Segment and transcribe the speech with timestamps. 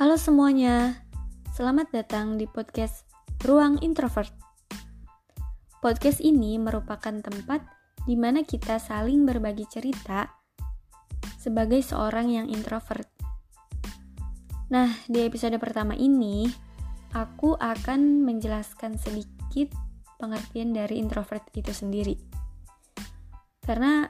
[0.00, 0.96] Halo semuanya,
[1.52, 3.04] selamat datang di podcast
[3.44, 4.32] Ruang Introvert.
[5.84, 7.60] Podcast ini merupakan tempat
[8.08, 10.24] di mana kita saling berbagi cerita
[11.36, 13.04] sebagai seorang yang introvert.
[14.72, 16.48] Nah, di episode pertama ini,
[17.12, 19.68] aku akan menjelaskan sedikit
[20.16, 22.16] pengertian dari introvert itu sendiri.
[23.60, 24.08] Karena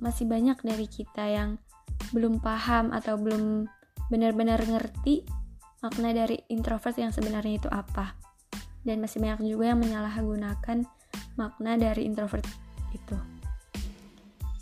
[0.00, 1.60] masih banyak dari kita yang
[2.16, 3.68] belum paham atau belum
[4.12, 5.24] benar-benar ngerti
[5.80, 8.12] makna dari introvert yang sebenarnya itu apa.
[8.84, 10.84] Dan masih banyak juga yang menyalahgunakan
[11.40, 12.44] makna dari introvert
[12.92, 13.16] itu.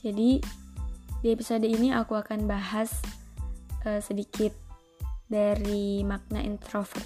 [0.01, 0.39] Jadi
[1.21, 3.03] di episode ini aku akan bahas
[3.85, 4.55] uh, sedikit
[5.27, 7.05] dari makna introvert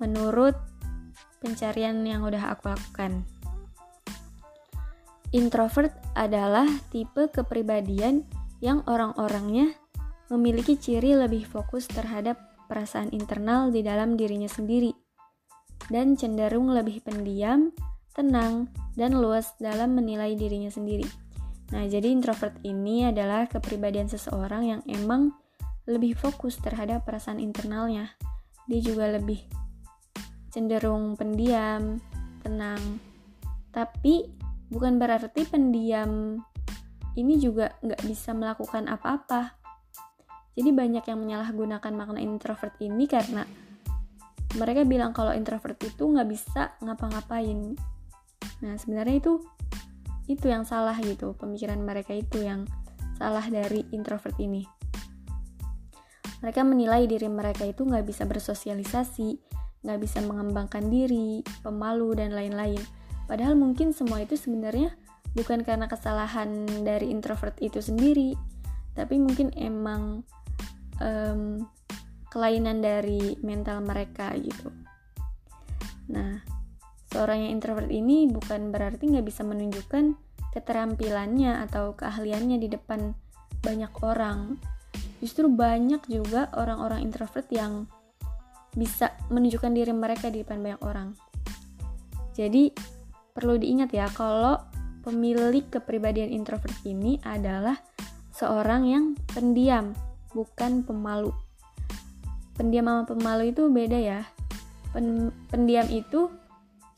[0.00, 0.56] menurut
[1.40, 3.24] pencarian yang udah aku lakukan.
[5.30, 8.26] Introvert adalah tipe kepribadian
[8.58, 9.78] yang orang-orangnya
[10.30, 12.38] memiliki ciri lebih fokus terhadap
[12.70, 14.94] perasaan internal di dalam dirinya sendiri
[15.90, 17.74] dan cenderung lebih pendiam,
[18.14, 21.04] tenang, dan luas dalam menilai dirinya sendiri.
[21.74, 25.34] Nah, jadi introvert ini adalah kepribadian seseorang yang emang
[25.90, 28.14] lebih fokus terhadap perasaan internalnya.
[28.70, 29.42] Dia juga lebih
[30.54, 31.98] cenderung pendiam,
[32.46, 33.02] tenang.
[33.74, 34.30] Tapi
[34.70, 36.38] bukan berarti pendiam
[37.18, 39.59] ini juga nggak bisa melakukan apa-apa
[40.60, 43.48] jadi banyak yang menyalahgunakan makna introvert ini karena
[44.60, 47.80] mereka bilang kalau introvert itu nggak bisa ngapa-ngapain.
[48.60, 49.40] Nah sebenarnya itu
[50.28, 52.68] itu yang salah gitu pemikiran mereka itu yang
[53.16, 54.68] salah dari introvert ini.
[56.44, 59.40] Mereka menilai diri mereka itu nggak bisa bersosialisasi,
[59.80, 62.80] nggak bisa mengembangkan diri, pemalu dan lain-lain.
[63.24, 64.92] Padahal mungkin semua itu sebenarnya
[65.32, 68.36] bukan karena kesalahan dari introvert itu sendiri,
[68.92, 70.20] tapi mungkin emang
[71.00, 71.66] um,
[72.30, 74.70] kelainan dari mental mereka gitu.
[76.14, 76.38] Nah,
[77.10, 80.14] seorang yang introvert ini bukan berarti nggak bisa menunjukkan
[80.54, 83.14] keterampilannya atau keahliannya di depan
[83.62, 84.56] banyak orang.
[85.20, 87.84] Justru banyak juga orang-orang introvert yang
[88.72, 91.08] bisa menunjukkan diri mereka di depan banyak orang.
[92.34, 92.70] Jadi,
[93.34, 94.56] perlu diingat ya kalau
[95.02, 97.76] pemilik kepribadian introvert ini adalah
[98.30, 99.92] seorang yang pendiam
[100.34, 101.34] bukan pemalu.
[102.54, 104.20] Pendiam sama pemalu itu beda ya.
[104.90, 106.28] Pen pendiam itu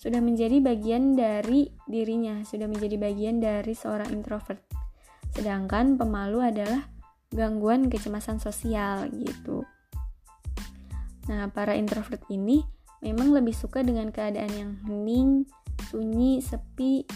[0.00, 4.59] sudah menjadi bagian dari dirinya, sudah menjadi bagian dari seorang introvert.
[5.31, 6.91] Sedangkan pemalu adalah
[7.31, 9.62] gangguan kecemasan sosial gitu.
[11.31, 12.66] Nah, para introvert ini
[12.99, 15.47] memang lebih suka dengan keadaan yang hening,
[15.87, 17.06] sunyi, sepi,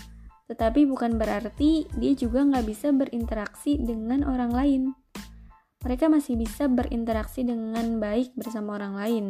[0.46, 4.82] tetapi bukan berarti dia juga nggak bisa berinteraksi dengan orang lain
[5.86, 9.24] mereka masih bisa berinteraksi dengan baik bersama orang lain.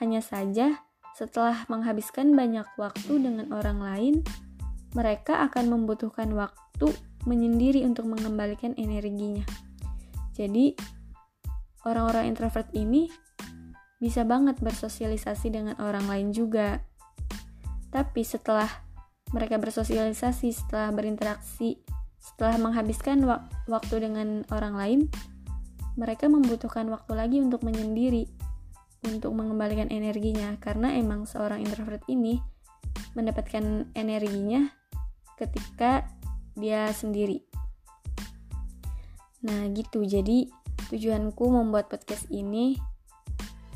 [0.00, 0.80] Hanya saja,
[1.12, 4.14] setelah menghabiskan banyak waktu dengan orang lain,
[4.96, 6.88] mereka akan membutuhkan waktu
[7.28, 9.44] menyendiri untuk mengembalikan energinya.
[10.32, 10.72] Jadi,
[11.84, 13.12] orang-orang introvert ini
[14.00, 16.80] bisa banget bersosialisasi dengan orang lain juga.
[17.92, 18.72] Tapi setelah
[19.36, 21.76] mereka bersosialisasi, setelah berinteraksi,
[22.16, 25.00] setelah menghabiskan wak waktu dengan orang lain,
[25.94, 28.26] mereka membutuhkan waktu lagi untuk menyendiri,
[29.06, 32.42] untuk mengembalikan energinya, karena emang seorang introvert ini
[33.14, 34.70] mendapatkan energinya
[35.38, 36.06] ketika
[36.58, 37.42] dia sendiri.
[39.44, 40.02] Nah, gitu.
[40.02, 40.50] Jadi,
[40.90, 42.74] tujuanku membuat podcast ini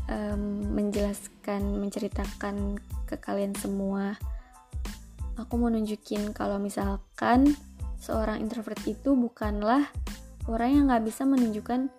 [0.08, 4.16] um, menjelaskan, menceritakan ke kalian semua.
[5.38, 7.54] Aku mau nunjukin kalau misalkan
[8.02, 9.86] seorang introvert itu bukanlah
[10.50, 11.92] orang yang nggak bisa menunjukkan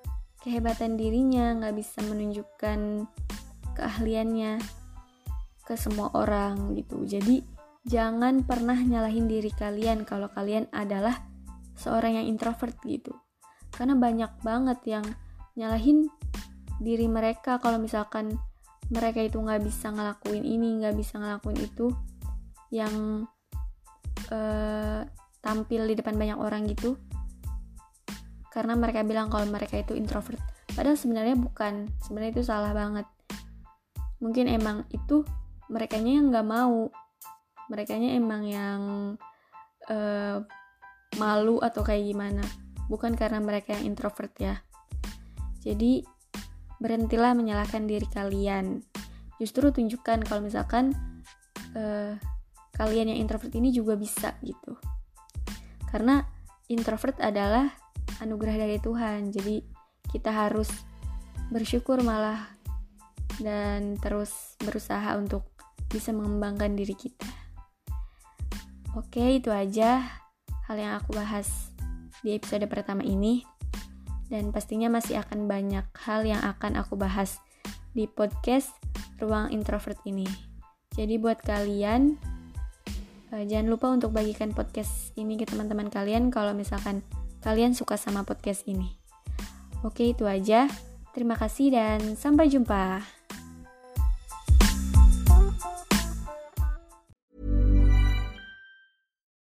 [0.49, 3.05] kehebatan dirinya, nggak bisa menunjukkan
[3.77, 4.57] keahliannya
[5.61, 7.05] ke semua orang gitu.
[7.05, 7.45] Jadi
[7.85, 11.21] jangan pernah nyalahin diri kalian kalau kalian adalah
[11.77, 13.13] seorang yang introvert gitu.
[13.69, 15.05] Karena banyak banget yang
[15.53, 16.09] nyalahin
[16.81, 18.33] diri mereka kalau misalkan
[18.89, 21.93] mereka itu nggak bisa ngelakuin ini, nggak bisa ngelakuin itu.
[22.69, 23.25] yang
[24.29, 25.01] uh,
[25.41, 26.93] tampil di depan banyak orang gitu
[28.49, 30.41] karena mereka bilang kalau mereka itu introvert.
[30.73, 31.89] Padahal sebenarnya bukan.
[32.01, 33.05] Sebenarnya itu salah banget.
[34.19, 35.21] Mungkin emang itu
[35.69, 36.89] mereka yang nggak mau.
[37.69, 38.81] Mereka emang yang
[39.89, 40.37] uh,
[41.21, 42.41] malu atau kayak gimana.
[42.89, 44.65] Bukan karena mereka yang introvert ya.
[45.61, 46.01] Jadi
[46.81, 48.81] berhentilah menyalahkan diri kalian.
[49.37, 50.97] Justru tunjukkan kalau misalkan
[51.77, 52.17] uh,
[52.73, 54.73] kalian yang introvert ini juga bisa gitu.
[55.91, 56.23] Karena
[56.71, 57.88] introvert adalah
[58.23, 59.31] anugerah dari Tuhan.
[59.31, 59.63] Jadi
[60.09, 60.69] kita harus
[61.49, 62.51] bersyukur malah
[63.39, 65.47] dan terus berusaha untuk
[65.89, 67.29] bisa mengembangkan diri kita.
[68.97, 70.05] Oke itu aja
[70.69, 71.73] hal yang aku bahas
[72.21, 73.45] di episode pertama ini.
[74.29, 77.41] Dan pastinya masih akan banyak hal yang akan aku bahas
[77.97, 78.69] di podcast
[79.17, 80.29] Ruang Introvert ini.
[80.93, 82.13] Jadi buat kalian
[83.33, 87.01] uh, jangan lupa untuk bagikan podcast ini ke teman-teman kalian kalau misalkan
[87.43, 88.99] kalian suka sama podcast ini.
[89.83, 90.67] Oke, itu aja.
[91.15, 93.01] Terima kasih dan sampai jumpa.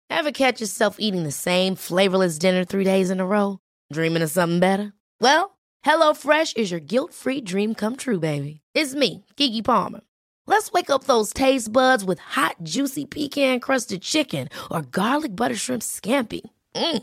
[0.08, 3.62] Ever catch yourself eating the same flavorless dinner three days in a row?
[3.94, 4.92] Dreaming of something better?
[5.22, 8.60] Well, HelloFresh is your guilt-free dream come true, baby.
[8.74, 10.00] It's me, Kiki Palmer.
[10.48, 15.54] Let's wake up those taste buds with hot, juicy pecan crusted chicken or garlic butter
[15.54, 16.40] shrimp scampi.
[16.74, 17.02] Mm.